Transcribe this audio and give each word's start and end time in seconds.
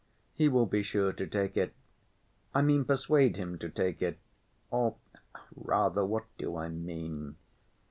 He 0.33 0.49
will 0.49 0.65
be 0.65 0.81
sure 0.81 1.13
to 1.13 1.27
take 1.27 1.55
it.... 1.55 1.75
I 2.55 2.63
mean, 2.63 2.85
persuade 2.85 3.37
him 3.37 3.59
to 3.59 3.69
take 3.69 4.01
it.... 4.01 4.17
Or, 4.71 4.95
rather, 5.55 6.03
what 6.03 6.25
do 6.39 6.57
I 6.57 6.69
mean? 6.69 7.35